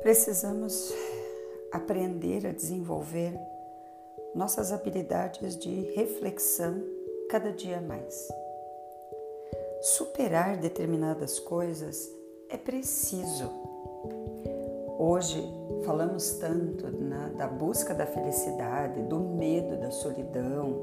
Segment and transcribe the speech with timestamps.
[0.00, 0.94] Precisamos
[1.72, 3.38] aprender a desenvolver
[4.32, 6.80] nossas habilidades de reflexão
[7.28, 8.28] cada dia mais.
[9.80, 12.08] Superar determinadas coisas
[12.48, 13.50] é preciso.
[14.98, 15.42] Hoje
[15.84, 20.76] falamos tanto na, da busca da felicidade, do medo da solidão.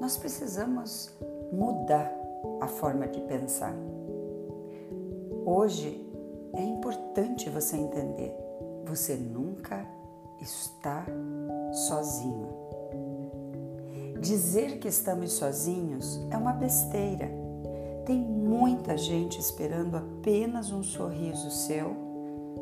[0.00, 1.08] Nós precisamos
[1.52, 2.12] mudar
[2.60, 3.74] a forma de pensar.
[5.46, 6.09] Hoje
[6.52, 8.34] é importante você entender:
[8.84, 9.86] você nunca
[10.40, 11.04] está
[11.72, 12.48] sozinho.
[14.20, 17.30] Dizer que estamos sozinhos é uma besteira.
[18.04, 21.96] Tem muita gente esperando apenas um sorriso seu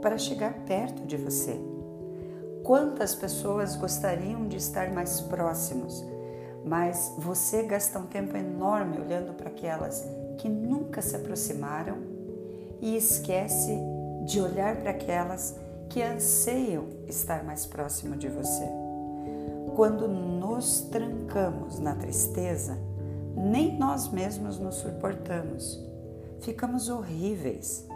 [0.00, 1.59] para chegar perto de você.
[2.62, 6.05] Quantas pessoas gostariam de estar mais próximos,
[6.64, 12.17] mas você gasta um tempo enorme olhando para aquelas que nunca se aproximaram
[12.80, 13.78] e esquece
[14.25, 15.56] de olhar para aquelas
[15.89, 18.69] que anseiam estar mais próximo de você.
[19.75, 22.78] Quando nos trancamos na tristeza,
[23.36, 25.83] nem nós mesmos nos suportamos.
[26.41, 27.86] Ficamos horríveis.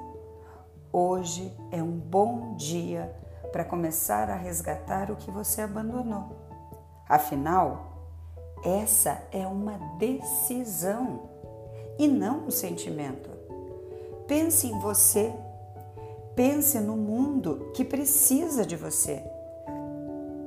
[0.93, 3.15] Hoje é um bom dia
[3.51, 6.37] para começar a resgatar o que você abandonou.
[7.09, 7.93] Afinal,
[8.65, 11.29] essa é uma decisão
[11.99, 13.42] e não um sentimento.
[14.27, 15.33] Pense em você,
[16.35, 19.23] pense no mundo que precisa de você.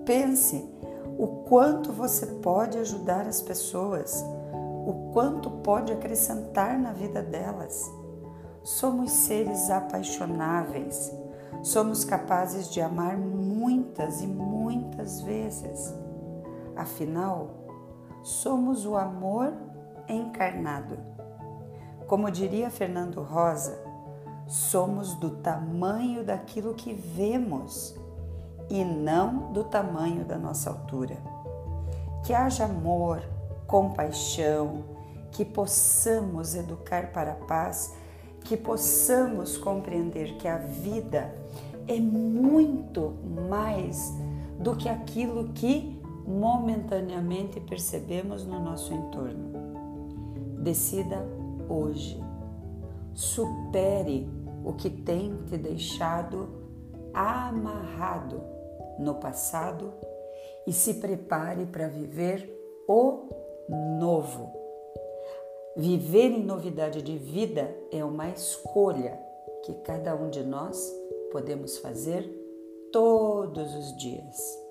[0.06, 0.64] Pense
[1.18, 4.24] o quanto você pode ajudar as pessoas,
[4.86, 7.92] o quanto pode acrescentar na vida delas.
[8.64, 11.12] Somos seres apaixonáveis,
[11.64, 15.94] somos capazes de amar muitas e muitas vezes.
[16.76, 17.50] Afinal,
[18.24, 19.54] somos o amor
[20.08, 21.15] encarnado.
[22.08, 23.80] Como diria Fernando Rosa,
[24.48, 27.96] somos do tamanho daquilo que vemos
[28.70, 31.18] e não do tamanho da nossa altura.
[32.24, 33.24] Que haja amor,
[33.66, 34.84] compaixão,
[35.32, 37.94] que possamos educar para a paz,
[38.44, 41.34] que possamos compreender que a vida
[41.88, 43.14] é muito
[43.50, 44.14] mais
[44.60, 49.54] do que aquilo que momentaneamente percebemos no nosso entorno.
[50.60, 51.26] Decida
[51.70, 52.22] hoje.
[53.14, 54.30] Supere
[54.64, 56.50] o que tem te deixado
[57.14, 58.42] amarrado
[59.00, 59.94] no passado
[60.68, 62.50] e se prepare para viver
[62.88, 63.30] o
[64.00, 64.52] novo.
[65.78, 69.20] Viver em novidade de vida é uma escolha
[69.64, 70.94] que cada um de nós
[71.32, 72.24] podemos fazer
[72.92, 74.65] todos os dias.